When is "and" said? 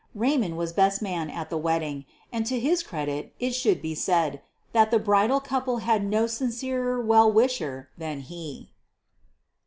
2.33-2.43